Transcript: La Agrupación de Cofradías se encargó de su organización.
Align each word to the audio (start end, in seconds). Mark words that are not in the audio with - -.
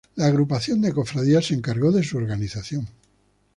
La 0.15 0.25
Agrupación 0.25 0.81
de 0.81 0.93
Cofradías 0.93 1.45
se 1.45 1.53
encargó 1.53 1.91
de 1.91 2.01
su 2.01 2.17
organización. 2.17 2.87